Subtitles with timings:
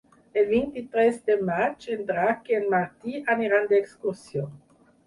[0.41, 4.53] El vint-i-tres de maig en Drac i en Martí aniran d'excursió.